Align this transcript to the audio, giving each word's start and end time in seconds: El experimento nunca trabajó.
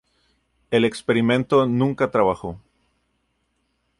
El 0.71 0.83
experimento 0.83 1.67
nunca 1.67 2.09
trabajó. 2.09 2.59